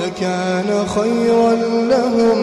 لكان 0.00 0.86
خيرا 0.86 1.52
لهم. 1.92 2.38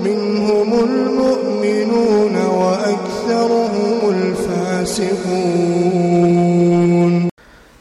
منهم 0.00 0.70
المؤمنون 0.88 2.36
وأكثرهم 2.60 3.98
الفاسقون. 4.16 5.20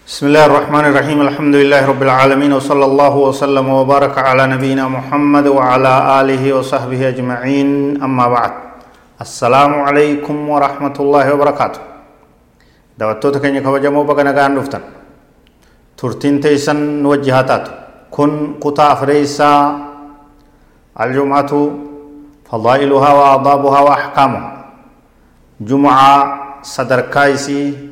بسم 0.08 0.24
الله 0.28 0.46
الرحمن 0.46 0.86
الرحيم. 0.86 1.22
الحمد 1.22 1.56
لله 1.56 1.82
رب 1.86 2.04
العالمين 2.04 2.52
وصلى 2.54 2.86
الله 2.86 3.14
وسلم 3.18 3.70
وبارك 3.70 4.18
على 4.18 4.44
نبينا 4.48 4.88
محمد 4.88 5.48
وعلى 5.48 5.94
آله 6.22 6.44
وصحبه 6.54 7.08
أجمعين. 7.08 8.04
أما 8.04 8.26
بعد 8.28 8.54
السلام 9.22 9.74
عليكم 9.88 10.50
ورحمة 10.50 10.96
الله 11.00 11.26
وبركاته. 11.34 11.82
دعوتو 13.00 13.32
كن 13.40 13.60
كبجمو 13.64 14.04
بغنا 14.04 14.32
غان 14.36 14.60
دفتن 14.60 14.84
ترتين 15.98 16.36
تيسن 16.44 17.06
وجهاتات 17.06 17.66
كن 18.12 18.54
قطع 18.62 18.96
فريسا 18.96 19.52
الجمعة 21.02 21.52
فضائلها 22.50 23.10
وأضابها 23.14 23.80
وأحكامها 23.80 24.66
جمعة 25.62 26.12
صدر 26.64 27.02
كايسي 27.14 27.90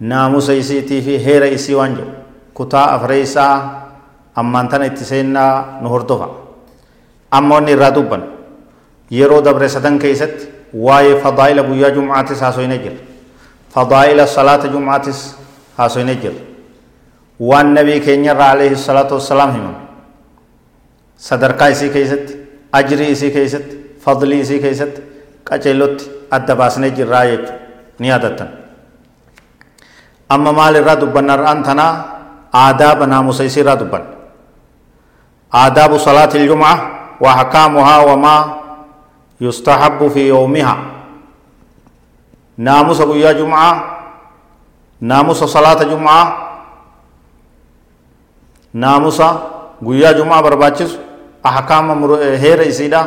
ناموسيسي 0.00 0.80
تيفي 0.80 1.18
هيرايسي 1.26 1.74
وانجو. 1.74 2.04
كتا 2.56 2.94
أفريسا 2.96 3.46
أمان 4.38 4.68
تاني 4.68 4.90
تسينا 4.90 5.80
نهر 5.82 6.02
اموني 6.10 6.30
أمان 7.34 7.68
الرادوبا 7.68 8.18
يرو 9.10 9.40
دبر 9.40 9.66
سدن 9.66 9.98
كيست 9.98 10.48
واي 10.74 11.20
فضائل 11.20 11.62
بويا 11.62 11.88
جمعة 11.88 12.22
تساسوين 12.22 12.70
جل. 12.82 12.96
فضائل 13.74 14.28
صلاة 14.28 14.66
جمعة 14.66 14.98
تساسوين 15.06 16.10
waan 17.40 17.74
nabii 17.74 18.00
keenya 18.00 18.32
irraa 18.34 18.50
alayhi 18.54 18.76
salaatu 18.76 19.14
wassalaam 19.18 19.52
himan 19.52 19.76
sadarkaa 21.16 21.68
isii 21.74 21.90
keeysatti 21.90 22.34
ajrii 22.72 23.10
isii 23.10 23.30
keeysatti 23.30 23.74
fadlii 24.04 24.40
isii 24.40 24.60
keeysatti 24.60 25.00
qaceelotti 25.48 26.10
adda 26.30 26.54
baasnee 26.56 26.90
jirraa 26.90 27.24
jechu 27.26 27.52
ni 27.98 28.08
yaadattan 28.08 28.48
amma 30.28 30.52
maal 30.52 30.74
irraa 30.80 30.96
dubbanna 31.00 31.32
har'aan 31.36 31.62
tanaa 31.62 31.92
aadaaba 32.62 33.06
naamusa 33.06 33.44
isii 33.50 33.60
irraa 33.66 33.76
dubbanna 33.82 34.10
aadaabu 35.62 35.98
salaati 35.98 36.38
iljumca 36.38 36.72
wa 37.20 37.30
ahkaamuhaa 37.34 38.02
wamaa 38.10 38.40
yustahabbu 39.40 40.10
fi 40.10 40.28
yawmiha 40.28 40.74
naamusa 42.58 43.06
guyyaa 43.06 43.34
jumcaa 43.34 43.72
naamusa 45.00 45.48
salaata 45.48 45.84
jumcaa 45.84 46.43
naamusa 48.74 49.26
guyyaa 49.84 50.12
jumcaa 50.18 50.42
barbaachisu 50.42 50.98
ahkaama 51.42 51.94
heera 52.42 52.64
isiidha 52.64 53.00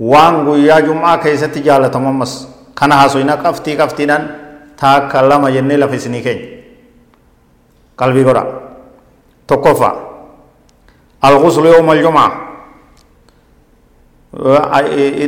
waan 0.00 0.44
guyyaa 0.46 0.80
jumcaa 0.86 1.18
keessatti 1.24 1.60
jaalatamu 1.66 2.08
ammas 2.08 2.32
kana 2.78 2.94
haasoyna 3.00 3.36
qabxii 3.44 3.76
qabxiidhaan 3.80 4.22
taakka 4.80 5.22
lama 5.30 5.50
jennee 5.54 5.76
lafa 5.82 5.94
isinii 6.00 6.22
keenya 6.26 6.46
qalbii 8.00 8.24
godha 8.28 8.42
tokkoffaa 9.46 9.94
alguslu 11.22 11.66
yawma 11.74 11.92
aljumaa 11.92 12.30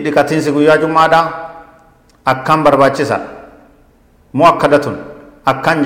dhiqatiinsi 0.05 0.51
guyyaa 0.53 0.79
jummaadha 0.83 1.21
akkan 2.33 2.65
barbaachisaadha 2.65 3.29
muakkadatun 4.33 4.97
akkan 5.47 5.77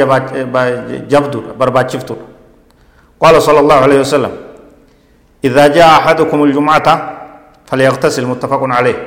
jabduudha 1.12 1.52
barbaachiftuudha 1.60 2.24
قال 3.20 3.42
صلى 3.42 3.60
الله 3.60 3.74
عليه 3.74 4.00
وسلم 4.00 4.32
إذا 5.44 5.64
جاء 5.76 5.88
أحدكم 6.00 6.38
الجمعة 6.44 6.88
فليغتسل 7.68 8.26
متفق 8.26 8.62
عليه. 8.64 8.98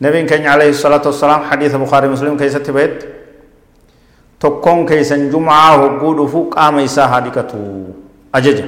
نبي 0.00 0.22
كان 0.24 0.46
عليه 0.46 0.70
الصلاة 0.76 1.04
والسلام 1.04 1.40
حديث 1.48 1.76
بخاري 1.76 2.08
مسلم 2.08 2.36
كيسة 2.36 2.58
تبيت؟ 2.64 3.04
تكون 4.40 4.86
كيسا 4.88 5.16
جمعة 5.32 5.70
وقود 5.80 6.28
فوق 6.28 6.58
آم 6.58 6.78
إيسا 6.78 7.04
هادكتو 7.04 7.60
أججا 8.34 8.66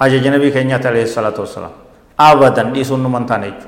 أججا 0.00 0.30
نبي 0.30 0.50
كان 0.50 0.70
عليه 0.70 1.02
الصلاة 1.02 1.34
والسلام. 1.38 1.74
أبدا 2.20 2.74
إيسون 2.74 3.02
من 3.02 3.26
تانيج 3.26 3.58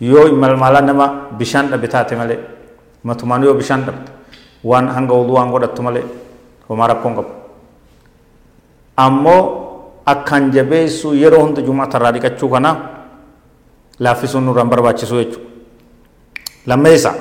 يو 0.00 0.26
إمال 0.30 0.54
مالا 0.54 0.80
نما 0.80 1.06
بشان 1.38 1.72
ربطات 1.74 2.14
مالي. 2.14 2.38
ما 3.04 3.14
تمانيو 3.14 3.54
بشان 3.58 3.80
ربط 3.88 4.06
وان 4.64 4.88
هنگو 4.94 5.26
دوان 5.26 5.48
قدت 5.54 5.80
مالي. 5.80 6.02
وما 6.68 6.86
ربكم 6.86 7.12
ammoo 9.06 9.42
akkaan 10.12 10.50
jabeessu 10.56 11.14
yeroo 11.22 11.42
hunda 11.44 11.62
jum'aa 11.62 11.86
tarraa 11.92 12.12
dhiqachuu 12.14 12.48
kana 12.54 12.70
laaffisuun 14.04 14.44
nurraan 14.46 14.70
barbaachisu 14.72 15.14
jechuudha. 15.22 15.46
Lammeessaa 16.66 17.14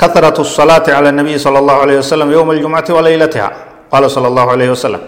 كثرة 0.00 0.40
الصلاة 0.40 0.86
على 0.96 1.08
النبي 1.12 1.36
صلى 1.38 1.58
الله 1.60 1.76
عليه 1.84 1.96
وسلم 2.00 2.28
يوم 2.32 2.48
الجمعة 2.50 2.84
وليلتها 2.88 3.48
قال 3.92 4.10
صلى 4.10 4.28
الله 4.32 4.46
عليه 4.50 4.70
وسلم 4.72 5.00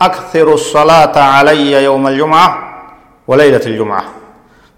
أكثر 0.00 0.46
الصلاة 0.54 1.16
علي 1.18 1.72
يوم 1.84 2.06
الجمعة 2.06 2.48
وليلة 3.26 3.64
الجمعة 3.66 4.04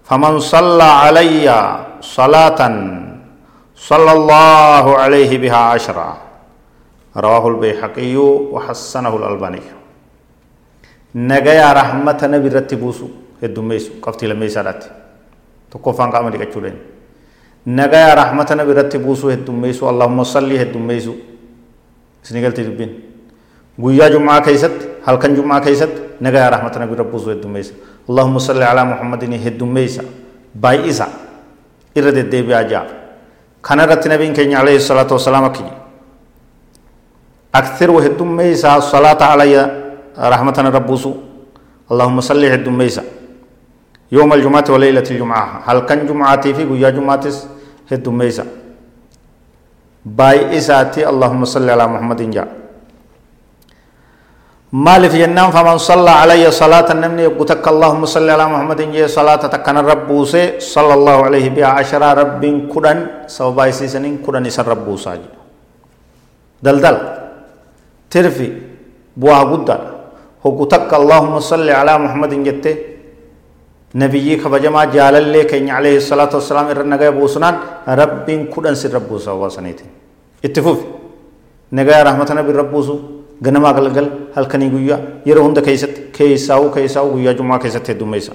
فمن 0.09 0.39
صلى 0.39 0.83
علي 1.05 1.45
صلاة 2.01 2.61
صلى 3.77 4.11
الله 4.11 4.85
عليه 4.97 5.31
بها 5.37 5.57
عشرة 5.77 6.17
رواه 7.17 7.47
البيحقي 7.47 8.15
وحسنه 8.53 9.13
الألباني 9.19 9.61
نجايا 11.15 11.69
رحمة 11.73 12.19
نبي 12.33 12.47
رتبوسو 12.47 13.07
الدميسو 13.43 13.91
قفتي 14.01 14.25
لميسا 14.27 14.61
راتي 14.61 14.89
تقفان 15.71 16.09
قامل 16.11 16.33
كتشولين 16.37 16.97
nagaya 17.67 18.15
rahmata 18.15 18.55
nabi 18.55 18.71
irratti 18.71 18.97
buusuu 18.97 19.29
heddummeessu 19.29 19.89
allahumma 19.89 20.23
salli 20.23 20.55
heddummeessu 20.57 21.15
isini 22.23 22.41
galti 22.41 22.63
dubbiin 22.63 22.91
guyyaa 23.75 24.09
jum'aa 24.09 24.39
keessatti 24.41 24.87
halkan 25.03 25.35
jum'aa 25.35 25.59
keessatti 25.59 26.23
nagaya 26.23 26.49
rahmata 26.55 26.79
nabi 26.79 26.95
irratti 26.95 27.11
buusuu 27.11 27.33
heddummeessa 27.35 27.73
allahumma 28.07 28.39
salli 28.39 28.63
alaa 28.63 28.85
muhammadin 28.85 29.35
heddummeessa 29.45 30.03
baay'isa 30.55 31.07
irra 31.95 32.15
deddeebi'aa 32.15 32.63
ja'a 32.71 32.85
kana 33.61 33.83
irratti 33.83 34.09
nabiin 34.15 34.33
keenya 34.33 34.63
alayhi 34.63 34.79
salaatu 34.79 35.19
wasalaam 35.19 35.51
akki 35.51 35.63
jedhe 35.67 35.76
أكثر 37.59 37.87
وهدميسا 37.91 38.69
الصلاة 38.81 39.21
علي 39.31 39.53
رحمة 40.33 40.57
ربوسو 40.77 41.11
اللهم 41.91 42.17
صل 42.29 42.41
هدميسا 42.53 43.03
يوم 44.11 44.29
الجمعة 44.33 44.67
وليلة 44.69 45.07
الجمعة. 45.13 45.45
هل 45.67 45.77
كان 45.87 45.99
جمعة 46.09 46.43
في 46.55 46.63
قيا 46.69 46.89
جمعة؟ 46.95 47.25
هدميسا 47.91 48.45
باي 50.05 50.57
إساتي 50.57 51.01
اللهم 51.11 51.41
صل 51.45 51.67
على 51.69 51.85
محمد 51.87 52.21
جاء 52.35 52.47
مالف 54.71 55.13
ينام 55.15 55.49
فمن 55.55 55.77
صلى 55.79 56.11
علي 56.23 56.43
صلاة 56.51 56.87
النمني 56.95 57.25
قتك 57.39 57.63
اللهم 57.67 58.03
صل 58.05 58.27
على 58.35 58.45
محمد 58.53 58.79
جاء 58.91 59.07
صلاة 59.07 59.43
تكن 59.53 59.77
الرب 59.83 60.09
صلى 60.75 60.93
الله 60.99 61.17
عليه 61.27 61.45
بها 61.55 61.69
عشر 61.79 62.03
رب 62.21 62.43
كدن 62.71 62.97
سوباي 63.27 63.71
سيسنين 63.71 64.15
كدن 64.25 64.43
يسر 64.45 64.67
رب 64.67 64.87
دلدل 66.63 66.97
ترفي 68.13 68.49
بوا 69.21 69.39
قدر 69.51 69.79
هو 70.45 70.49
قتك 70.63 70.91
اللهم 71.01 71.35
صل 71.51 71.67
على 71.79 71.93
محمد 72.03 72.33
جته 72.47 72.75
nabiyyi 73.93 74.37
kabajamaa 74.37 74.85
jaalallee 74.95 75.45
keenya 75.51 75.77
alayhi 75.79 76.01
salaatu 76.01 76.35
wassalaam 76.37 76.67
irra 76.71 76.83
nagaya 76.83 77.11
buusunaan 77.11 77.55
rabbiin 77.99 78.41
kudhan 78.53 78.75
sirra 78.75 78.99
buusa 78.99 79.33
waa 79.41 79.49
saniitiin 79.49 79.89
itti 80.47 80.61
fufi 80.65 80.85
nagaya 81.71 82.03
rahmata 82.09 82.33
nabi 82.37 82.51
irra 82.53 82.63
buusu 82.73 82.93
ganamaa 83.45 83.73
galgal 83.77 84.07
halkanii 84.35 84.69
guyyaa 84.75 84.99
yeroo 85.29 85.43
hunda 85.47 85.61
keessatti 85.67 86.01
keessaa'uu 86.17 86.69
keessaa'uu 86.75 87.11
guyyaa 87.15 87.33
jumaa 87.39 87.59
keessatti 87.63 87.89
heddummeessa 87.93 88.33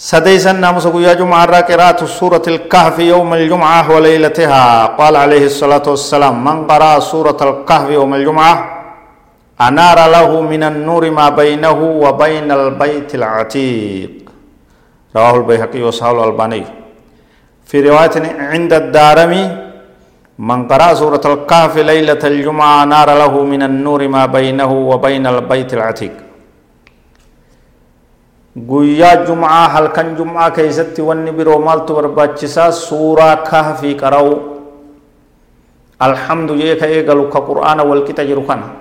سديسا 0.00 0.52
ناموس 0.52 0.86
قويا 0.86 1.12
جمعة 1.12 1.44
را 1.44 1.60
قراءة 1.68 2.04
سورة 2.04 2.42
الكهف 2.48 2.98
يوم 2.98 3.34
الجمعة 3.34 3.92
وليلتها. 3.92 4.86
قال 5.00 5.16
عليه 5.16 5.44
الصلاة 5.52 5.82
والسلام 5.92 6.44
من 6.44 6.64
قرأ 6.70 7.00
سورة 7.00 7.36
الكهف 7.48 7.90
يوم 7.90 8.14
الجمعة 8.14 8.54
أنار 9.60 9.98
له 10.16 10.40
من 10.40 10.62
النور 10.62 11.10
ما 11.10 11.28
بينه 11.28 11.78
وبين 12.04 12.48
البيت 12.52 13.14
العتيق. 13.14 14.12
رواه 15.16 15.36
البيهقي 15.36 15.82
وصححه 15.82 16.12
الألباني. 16.16 16.64
في 17.68 17.76
رواية 17.88 18.16
عند 18.52 18.72
الدارمي 18.72 19.44
من 20.38 20.68
قرأ 20.68 20.94
سورة 20.94 21.24
الكهف 21.32 21.76
ليلة 21.76 22.22
الجمعة 22.24 22.84
نار 22.84 23.08
له 23.22 23.44
من 23.52 23.62
النور 23.62 24.08
ما 24.08 24.26
بينه 24.26 24.72
وبين 24.72 25.26
البيت 25.26 25.74
العتيق. 25.74 26.14
Guyyaa 28.56 29.26
jum'aa 29.26 29.68
halkan 29.70 30.16
jum'aa 30.18 30.50
keeysatti 30.50 31.02
wanni 31.02 31.32
biroo 31.32 31.58
maaltu 31.62 31.94
barbaachisaa 31.94 32.72
suuraa 32.72 33.36
kahfii 33.46 33.94
qara'u 33.94 34.32
alhamdu 36.00 36.58
jee 36.58 36.74
ka 36.80 36.86
eegalu 36.86 37.30
ka 37.30 37.40
qur'aana 37.48 37.82
walqixa 37.86 38.24
jiru 38.26 38.42
kana 38.46 38.80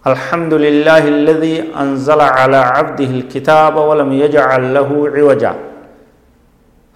الحمد 0.00 0.52
لله 0.64 1.02
الذي 1.16 1.76
أنزل 1.76 2.20
على 2.20 2.56
عبده 2.56 3.10
الكتاب 3.20 3.74
ولم 3.76 4.10
يجعل 4.24 4.62
له 4.76 4.88
عوجا 5.16 5.52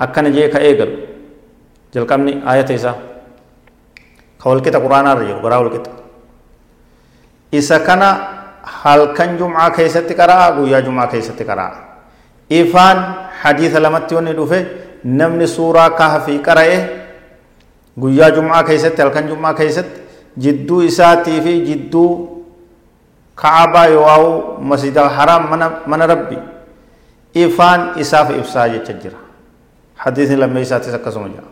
أكن 0.00 0.24
جيك 0.32 0.56
إيجل 0.56 0.90
جل 1.92 2.04
كمني 2.08 2.32
آية 2.52 2.64
إسا 2.64 2.92
كول 4.40 4.64
كتا 4.64 4.80
قرآن 4.80 5.06
رجل 5.20 5.36
براول 5.44 5.68
كتا 5.76 5.92
إسا 7.52 7.76
كان 7.84 8.02
halkan 8.64 9.38
jum'aa 9.38 9.70
keessatti 9.70 10.14
qaraa 10.14 10.52
guyyaa 10.58 10.80
jum'aa 10.82 11.06
keessatti 11.06 11.44
qaraa 11.44 11.72
ifaan 12.50 12.98
hadiisa 13.42 13.80
lamatti 13.80 14.14
wanni 14.14 14.32
dhufe 14.36 14.60
namni 15.04 15.46
suuraa 15.48 15.90
kahfii 15.90 16.38
qara'e 16.38 16.78
guyyaa 18.00 18.30
jum'aa 18.36 18.62
keessatti 18.64 19.02
halkan 19.02 19.28
jum'aa 19.28 19.54
keessatti 19.54 20.00
jidduu 20.46 20.82
isaatii 20.82 21.40
fi 21.40 21.52
jidduu 21.66 22.08
ka'abaa 23.34 23.86
yoo 23.86 24.58
masjida 24.60 25.08
haraam 25.08 25.50
mana 25.86 26.06
rabbi. 26.06 26.38
Ifaan 27.34 27.98
isaaf 27.98 28.30
ibsaa 28.30 28.68
jecha 28.68 28.92
jira. 28.94 29.18
Hadiisni 29.98 30.36
lammeessaatis 30.36 30.94
akkasuma 30.94 31.28
jira. 31.28 31.48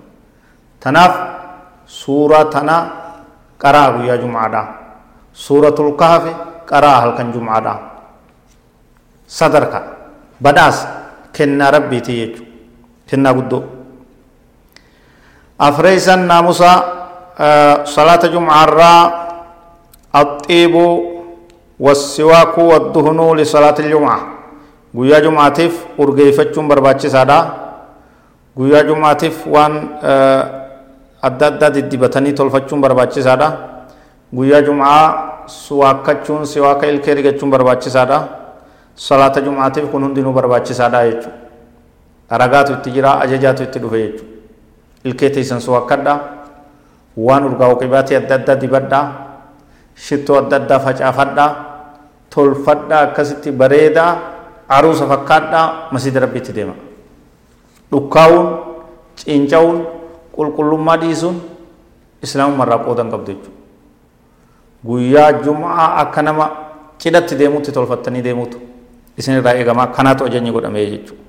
Tanaaf 0.81 1.15
suuraa 1.87 2.45
tana 2.45 2.77
qaraa 3.59 3.99
guyyaa 3.99 4.17
jum'aadha 4.23 4.63
suuratul 5.33 5.97
kahfi 5.99 6.31
qaraa 6.73 6.97
halkan 7.05 7.29
jum'aadha 7.37 7.75
sadarka 9.39 9.81
badhaas 10.45 10.79
kennaa 11.37 11.71
rabbiiti 11.77 12.13
jechu 12.21 12.43
kennaa 13.09 13.35
guddoo 13.39 13.63
afreeysan 15.69 16.27
naamusa 16.27 16.71
salaata 17.95 18.29
jum'aarraa 18.35 19.01
axxiibu 20.13 20.85
والسواك 21.83 22.55
والدهن 22.71 23.19
لصلاة 23.43 23.75
الجمعة 23.85 24.19
guyyaa 24.95 25.21
jumaatiif 25.25 25.75
urgeeyfachuun 25.99 26.69
barbaachisaadha 26.71 27.39
guyyaa 28.57 28.83
jumaatiif 28.87 29.37
waan 29.55 29.75
adda 31.27 31.47
addaa 31.51 31.71
diddibatanii 31.75 32.33
tolfachuun 32.39 32.79
barbaachisaadha 32.85 33.49
guyyaa 34.37 34.63
jumaa 34.63 35.32
suwaakkachuun 35.47 36.47
siwaaka 36.47 36.87
ilkee 36.87 37.15
rigachuun 37.15 37.51
barbaachisaadha 37.51 38.19
salaata 38.95 39.41
jumaatiif 39.41 39.91
kun 39.91 40.03
hundinuu 40.05 40.33
barbaachisaadha 40.33 41.01
jechuudha 41.09 42.39
ragaatu 42.43 42.73
itti 42.79 42.91
jira 42.91 43.21
ajajaatu 43.25 43.63
itti 43.63 43.79
dhufe 43.83 43.99
jechuudha 44.03 44.31
ilkee 45.05 45.31
teessan 45.31 45.61
suwaakkadha 45.61 46.15
waan 47.17 47.45
urgaa'u 47.51 47.77
qibaatii 47.83 48.17
adda 48.21 48.35
addaa 48.41 48.57
dibadha 48.65 49.01
shittoo 50.07 50.39
adda 50.43 50.57
addaa 50.57 50.81
facaafadha 50.87 51.47
tolfadha 52.31 53.01
akkasitti 53.07 53.51
bareedaa 53.53 54.11
aruusa 54.69 55.07
fakkaadha 55.13 55.63
masjida 55.93 56.21
rabbiitti 56.25 56.53
deema 56.59 56.75
dhukkaa'uun 57.93 58.47
ciinca'uun 59.23 59.79
qulqullummaa 60.37 60.97
dhiisuun 61.03 61.37
islaamummaa 62.23 62.79
qoodan 62.87 63.11
qabdu 63.13 63.33
jechuudha 63.33 63.62
guyyaa 64.85 65.33
jum'aa 65.45 65.89
akka 66.03 66.23
nama 66.23 66.51
cidhatti 66.99 67.35
deemutti 67.39 67.73
tolfattanii 67.73 68.23
deemuutu 68.23 68.59
isin 69.19 69.35
irraa 69.39 69.55
eegamaa 69.61 69.87
kanaatu 69.97 70.25
ajajni 70.25 70.51
godhamee 70.53 70.87
jechuudha. 70.91 71.23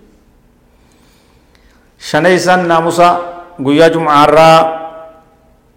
shanaysan 2.09 2.67
naamusa 2.67 3.07
guyyaa 3.65 3.89
jum'aarraa 3.95 4.59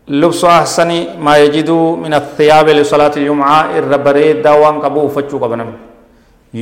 lubsu 0.08 0.46
ahsanii 0.49 1.08
maa 1.19 1.37
yajiduu 1.37 1.96
min 1.96 2.12
athiyaabi 2.20 2.75
lisalaati 2.75 3.25
jum'aa 3.28 3.62
irra 3.78 3.99
bareedaa 3.99 4.56
waan 4.62 4.81
qabu 4.84 5.00
uffachuu 5.08 5.40
qaba 5.44 5.56
namni 5.56 5.78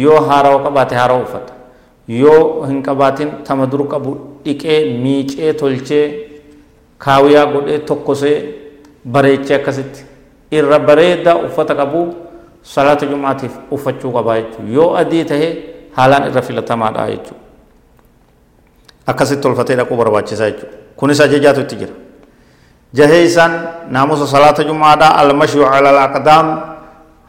yoo 0.04 0.20
haarawa 0.28 0.62
qabaate 0.66 0.94
haarawa 1.00 1.22
uffata. 1.22 1.52
Yoo 2.08 2.66
hin 2.68 2.82
qabaatin 2.82 3.28
tama 3.44 3.66
dur 3.66 3.82
qabu 3.88 4.10
dhiqee 4.44 4.78
miicee 5.02 5.52
tolchee 5.60 6.06
kaawiyaa 6.98 7.46
godhee 7.52 7.78
tokkosee 7.78 8.36
bareechee 9.12 9.56
akkasitti. 9.56 10.04
irra 10.50 10.78
bareedaa 10.78 11.36
uffata 11.46 11.74
qabu 11.74 12.14
salaata 12.62 13.06
jumaatiif 13.06 13.52
uffachuu 13.70 14.12
qabaa 14.12 14.36
jechuudha 14.40 14.72
yoo 14.76 14.94
adii 14.96 15.24
tahe 15.24 15.48
haalaan 15.96 16.28
irra 16.30 16.42
filatamaadha 16.42 17.06
jechuudha 17.10 17.42
akkasitti 19.06 19.42
tolfatee 19.42 19.76
dhaquu 19.76 19.96
barbaachisaa 19.96 20.50
jechuudha 20.50 20.76
kunis 20.96 21.20
ajajaatu 21.20 21.60
itti 21.60 21.76
jira. 21.76 21.92
Jahee 22.94 23.24
isaan 23.26 23.52
naamusa 23.90 24.26
salaata 24.26 24.62
jumaadhaa 24.64 25.16
almashyu 25.22 25.64
calal 25.72 25.98
aqdaam 25.98 26.48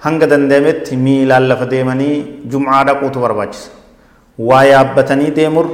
hanga 0.05 0.27
dandeemetti 0.29 0.95
miilaan 0.97 1.47
lafa 1.49 1.65
deemanii 1.65 2.45
jumaa 2.51 2.83
dhaquutu 2.85 3.19
barbaachisa. 3.19 3.69
Waa 4.37 4.63
yaabbatanii 4.63 5.31
deemur. 5.31 5.65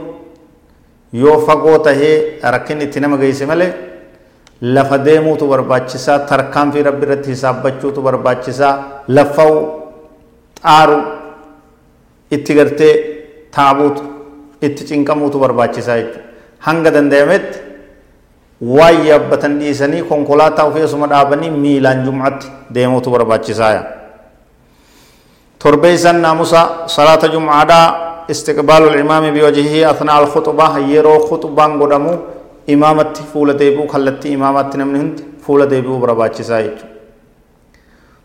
Yoo 1.13 1.39
fagoo 1.47 1.77
tahee 1.79 2.39
rakkin 2.41 2.81
itti 2.81 2.99
nama 3.03 3.17
geesse 3.17 3.45
malee 3.45 3.73
lafa 4.61 4.97
deemuutu 4.97 5.47
barbaachisaa 5.47 6.19
tarkaanfii 6.31 6.83
rabbi 6.83 7.05
irratti 7.05 7.29
hisaabbachuutu 7.33 8.01
barbaachisaa 8.01 8.73
laffa'u 9.07 9.55
xaaru 10.63 10.97
itti 12.37 12.53
gartee 12.59 12.93
taabuutu 13.55 14.03
itti 14.61 14.83
cinqamuutu 14.89 15.39
barbaachisaa 15.43 15.97
jechuudha 16.01 16.21
hanga 16.67 16.91
dandeemetti 16.95 17.59
waan 18.75 19.05
yaabbatan 19.07 19.57
dhiisanii 19.59 20.03
konkolaataa 20.11 20.65
ofii 20.69 20.83
asuma 20.89 21.07
dhaabanii 21.13 21.49
miilaan 21.63 22.05
jum'atti 22.05 22.47
deemuutu 22.75 23.09
barbaachisaaya 23.15 23.81
torbeeysan 25.63 26.21
naamusa 26.21 26.61
salaata 26.95 27.27
jum'aadhaa 27.33 27.87
istiqbaalu 28.33 28.89
limaami 28.97 29.31
biwajhihi 29.31 29.85
athnaa 29.93 30.17
alkhuxba 30.21 30.67
yeroo 30.91 31.19
khuxbaan 31.29 31.77
godhamu 31.81 32.13
imaamatti 32.67 33.23
fuula 33.33 33.53
deebi'u 33.53 33.87
kallattii 33.87 34.31
imaamatti 34.37 34.77
namni 34.77 34.99
hundi 34.99 35.23
fuula 35.45 35.65
deebi'uu 35.65 35.99
barbaachisaa 35.99 36.61
jechuudha 36.61 36.87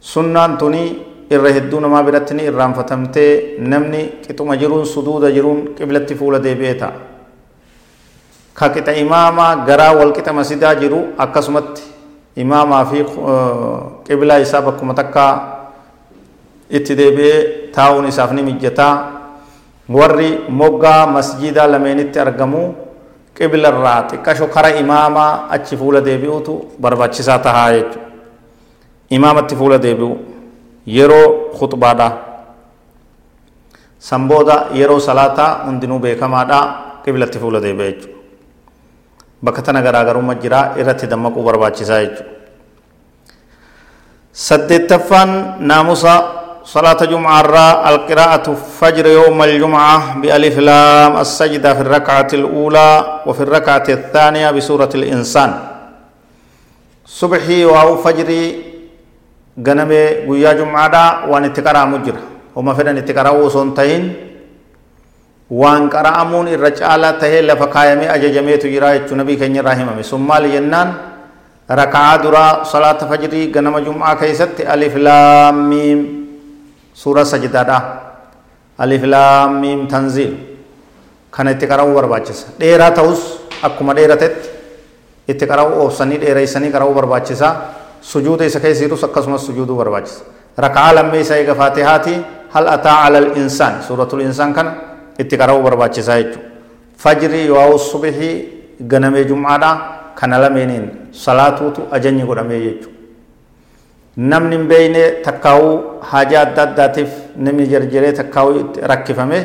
sunnaan 0.00 0.56
tunii 0.58 0.88
irra 1.30 1.50
hedduu 1.56 1.80
namaa 1.80 2.02
biratti 2.02 2.34
ni 2.34 2.42
irraanfatamtee 2.50 3.56
namni 3.58 4.02
qixuma 4.26 4.56
jiruun 4.56 4.86
suduuda 4.86 5.30
jiruun 5.36 5.60
qiblatti 5.78 6.14
fuula 6.14 6.38
deebi'ee 6.44 6.74
ta'a 6.74 6.92
ka 8.54 8.68
qixa 8.74 8.92
imaamaa 9.04 9.56
garaa 9.66 9.92
wal 9.98 10.12
qixa 10.12 10.32
masidaa 10.32 10.74
jiru 10.82 11.00
akkasumatti 11.24 11.82
imaamaa 12.36 12.84
fi 12.90 13.04
qiblaa 14.06 14.38
isaa 14.44 14.62
bakkuma 14.62 14.94
takkaa 14.94 15.32
itti 16.70 16.94
deebi'ee 16.96 17.70
taa'uun 17.74 18.06
isaaf 18.12 18.32
ni 18.32 18.42
mijataa 18.42 18.94
warri 19.96 20.30
moggaa 20.48 21.06
masjidaa 21.06 21.66
lameenitti 21.72 22.18
argamu 22.20 22.62
qiblarraa 23.36 24.00
xiqqasho 24.10 24.46
kara 24.54 24.70
imaamaa 24.82 25.48
achi 25.54 25.76
fuula 25.76 26.00
deebi'utu 26.08 26.52
barbaachisaa 26.80 27.38
tahaa 27.46 27.70
jechuudha 27.76 28.04
imaamatti 29.16 29.54
fuula 29.60 29.78
deebi'u 29.86 30.12
yeroo 30.96 31.26
khutbaadha 31.58 32.08
san 34.08 34.28
booda 34.28 34.56
yeroo 34.80 35.00
salaataa 35.08 35.50
hundinuu 35.66 35.98
beekamaadha 36.04 36.58
qiblatti 37.04 37.38
fuula 37.42 37.60
deebi'a 37.66 37.90
jechuudha 37.92 38.14
bakka 39.44 39.62
tana 39.68 39.80
garaagarummaa 39.86 40.40
jira 40.42 40.60
irratti 40.80 41.06
dammaquu 41.12 41.40
barbaachisaa 41.48 42.00
jechuudha 42.04 42.32
saddeettaffaan 44.32 45.30
naamusa 45.60 46.14
صلاة 46.66 46.98
جمعة 46.98 47.40
الراء 47.40 47.76
القراءة 47.94 48.46
فجر 48.82 49.06
يوم 49.06 49.38
الجمعة 49.42 50.18
بألف 50.18 50.58
لام 50.58 51.16
السجدة 51.16 51.74
في 51.74 51.80
الركعة 51.80 52.26
الأولى 52.34 53.22
وفي 53.26 53.40
الركعة 53.46 53.86
الثانية 53.88 54.50
بسورة 54.50 54.90
الإنسان. 54.94 55.50
صبحي 57.06 57.64
واو 57.64 57.96
فجري 58.02 58.42
غنمي 59.66 60.26
ويا 60.26 60.52
جمعة 60.58 60.94
اتقرا 61.46 61.84
مجرى 61.84 62.22
وما 62.58 62.74
فدن 62.74 62.96
اتقرا 62.98 63.30
وصنتين 63.30 64.02
وان 65.50 65.88
قرأمون 65.90 66.48
الرجالة 66.48 67.10
تهي 67.10 67.42
لفقايمي 67.46 68.06
أججمي 68.14 68.56
تجرى 68.56 69.06
نبي 69.12 69.34
كن 69.38 69.54
رحمة 69.62 70.02
ثم 70.02 70.28
لينان 70.34 70.88
ركعة 71.70 72.16
درا 72.16 72.64
صلاة 72.64 72.98
فجري 73.10 73.52
غنم 73.54 73.78
جمعة 73.78 74.14
كيست 74.18 74.60
ألف 74.60 74.94
لام 76.96 77.04
ميم 77.04 77.04
سورة 77.04 77.22
سجدة 77.24 77.62
ألف 78.80 79.04
لام 79.04 79.60
ميم 79.60 79.86
تنزيل 79.86 80.32
كان 81.34 81.48
اتقرأوا 81.48 81.94
برباچس 81.94 82.46
ديرا 82.60 82.88
تاوس 82.88 83.22
أكما 83.64 83.92
ديرا 83.94 84.14
تت 84.14 84.36
اتقرأوا 85.30 85.74
أوفسني 85.82 86.16
ديرا 86.16 86.42
إساني 86.42 86.68
قرأوا 86.72 86.94
برباچسا 86.94 87.48
سجود 88.02 88.42
إسا 88.42 88.58
كيسيرو 88.64 88.96
سكسما 88.96 89.36
سجود 89.36 89.68
برباچس 89.68 90.14
ركعة 90.58 90.92
لما 90.92 91.20
إسا 91.20 91.34
إيقا 91.34 91.54
فاتحاتي 91.54 92.16
هل 92.54 92.64
أتى 92.68 92.88
على 92.88 93.18
الإنسان 93.18 93.82
سورة 93.88 94.08
الإنسان 94.16 94.52
كان 94.56 94.68
اتقرأوا 95.20 95.62
برباچسا 95.62 96.16
يجو 96.16 96.40
فجري 96.96 97.50
واو 97.50 97.74
الصبح 97.74 98.16
غنمي 98.92 99.24
جمعة 99.24 99.62
كان 100.18 100.32
لمنين 100.34 100.84
صلاة 101.12 101.60
أجني 101.92 102.22
قرمي 102.28 102.54
يجو 102.54 102.95
namni 104.16 104.56
hin 104.56 104.66
beeyne 104.68 105.02
takkaa'uu 105.24 106.00
haajaa 106.10 106.42
adda 106.46 106.62
addaatiif 106.62 107.10
namni 107.36 107.66
jarjaree 107.72 108.12
takkaa'uu 108.20 108.60
rakkifame 108.92 109.38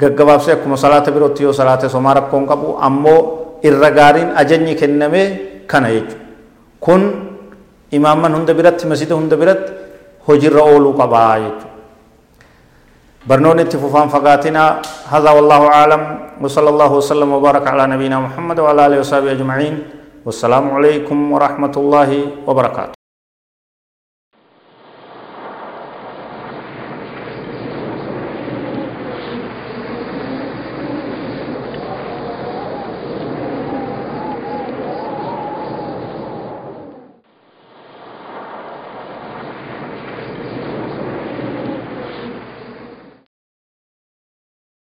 gaggabaabsee 0.00 0.52
akkuma 0.56 0.76
salaata 0.76 1.10
birootti 1.12 1.42
yoo 1.44 1.52
salaate 1.52 1.88
somaa 1.88 2.14
rakkoon 2.20 2.46
qabu 2.52 2.76
ammoo 2.88 3.18
irra 3.62 3.90
gaariin 3.98 4.30
ajajni 4.42 4.74
kenname 4.74 5.22
kana 5.66 5.88
jechuudha. 5.94 6.24
Kun 6.80 7.02
imaamman 7.92 8.34
hunda 8.34 8.54
biratti 8.54 8.86
masjida 8.86 9.14
hunda 9.14 9.36
biratti 9.36 9.72
hojiirra 10.28 10.62
ooluu 10.62 10.94
qabaa 11.02 11.34
jechuudha. 11.38 11.68
برنون 13.28 13.58
اتفوفان 13.60 14.08
فقاتنا 14.08 14.64
هذا 15.12 15.30
والله 15.36 15.62
أعلم 15.78 16.02
وصلى 16.42 16.68
الله 16.72 16.90
وسلم 16.92 17.28
وبارك 17.36 17.64
على 17.68 17.84
نبينا 17.92 18.16
محمد 18.26 18.58
وعلى 18.64 18.80
آله 18.86 18.98
وصحبه 19.04 19.32
أجمعين 19.36 19.74
والسلام 20.26 20.64
عليكم 20.76 21.18
ورحمة 21.32 21.74
الله 21.76 22.10
وبركاته 22.48 22.99